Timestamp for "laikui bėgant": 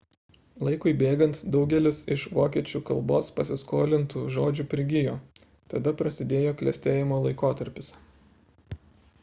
0.67-1.41